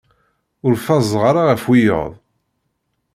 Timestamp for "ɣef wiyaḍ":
1.49-2.11